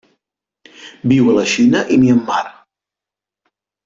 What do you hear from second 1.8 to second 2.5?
i Myanmar.